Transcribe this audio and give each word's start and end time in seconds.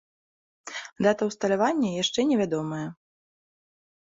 Дата 1.07 1.27
ўсталявання 1.29 1.89
яшчэ 2.03 2.19
невядомая. 2.33 2.83